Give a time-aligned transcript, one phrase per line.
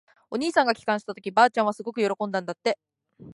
[0.31, 2.79] お兄さんが帰還したとき、ばあちゃんはすごく喜んだんだって。